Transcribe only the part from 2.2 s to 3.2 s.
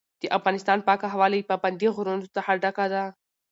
څخه ډکه ده.